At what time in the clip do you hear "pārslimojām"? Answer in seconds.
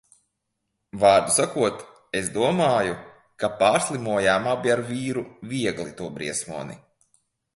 3.59-4.49